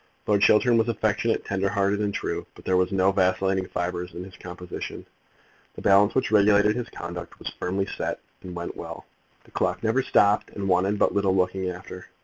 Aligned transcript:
Lord 0.25 0.41
Chiltern 0.41 0.79
was 0.79 0.87
affectionate, 0.89 1.45
tender 1.45 1.69
hearted, 1.69 1.99
and 2.01 2.11
true; 2.11 2.47
but 2.55 2.65
there 2.65 2.75
were 2.75 2.87
no 2.89 3.11
vacillating 3.11 3.67
fibres 3.67 4.15
in 4.15 4.23
his 4.23 4.35
composition. 4.35 5.05
The 5.75 5.83
balance 5.83 6.15
which 6.15 6.31
regulated 6.31 6.75
his 6.75 6.89
conduct 6.89 7.37
was 7.37 7.53
firmly 7.59 7.85
set, 7.85 8.19
and 8.41 8.55
went 8.55 8.75
well. 8.75 9.05
The 9.43 9.51
clock 9.51 9.83
never 9.83 10.01
stopped, 10.01 10.49
and 10.55 10.67
wanted 10.67 10.97
but 10.97 11.13
little 11.13 11.35
looking 11.35 11.69
after. 11.69 12.07